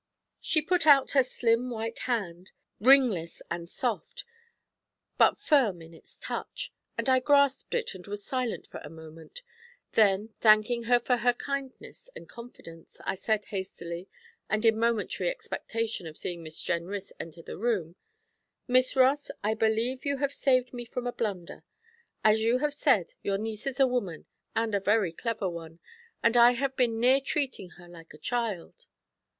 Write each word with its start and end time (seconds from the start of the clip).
She 0.39 0.63
put 0.63 0.87
out 0.87 1.11
her 1.11 1.23
slim, 1.23 1.69
white 1.69 1.99
hand, 1.99 2.49
ringless 2.79 3.39
and 3.51 3.69
soft, 3.69 4.25
but 5.19 5.39
firm 5.39 5.79
in 5.79 5.93
its 5.93 6.17
touch, 6.17 6.73
and 6.97 7.07
I 7.07 7.19
grasped 7.19 7.75
it 7.75 7.93
and 7.93 8.07
was 8.07 8.25
silent 8.25 8.65
for 8.65 8.79
a 8.83 8.89
moment; 8.89 9.43
then, 9.91 10.33
thanking 10.39 10.85
her 10.85 10.99
for 10.99 11.17
her 11.17 11.33
kindness 11.33 12.09
and 12.15 12.27
confidence, 12.27 12.97
I 13.05 13.13
said 13.13 13.45
hastily, 13.45 14.07
and 14.49 14.65
in 14.65 14.79
momentary 14.79 15.29
expectation 15.29 16.07
of 16.07 16.17
seeing 16.17 16.41
Miss 16.41 16.63
Jenrys 16.63 17.11
enter 17.19 17.43
the 17.43 17.59
room: 17.59 17.95
'Miss 18.67 18.95
Ross, 18.95 19.29
I 19.43 19.53
believe 19.53 20.03
you 20.03 20.17
have 20.17 20.33
saved 20.33 20.73
me 20.73 20.83
from 20.83 21.05
a 21.05 21.13
blunder. 21.13 21.63
As 22.23 22.41
you 22.41 22.57
have 22.57 22.73
said, 22.73 23.13
your 23.21 23.37
niece 23.37 23.67
is 23.67 23.79
a 23.79 23.85
woman, 23.85 24.25
and 24.55 24.73
a 24.73 24.79
very 24.79 25.11
clever 25.13 25.47
one, 25.47 25.79
and 26.23 26.35
I 26.35 26.53
have 26.53 26.75
been 26.75 26.99
near 26.99 27.21
treating 27.21 27.69
her 27.77 27.87
like 27.87 28.15
a 28.15 28.17
child.' 28.17 28.87